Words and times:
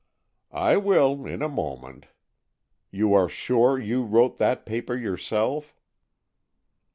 "I 0.51 0.77
will, 0.77 1.27
in 1.27 1.43
a 1.43 1.47
moment. 1.47 2.07
You 2.89 3.13
are 3.13 3.29
sure 3.29 3.77
you 3.77 4.03
wrote 4.03 4.37
that 4.37 4.65
paper 4.65 4.95
yourself?" 4.95 5.75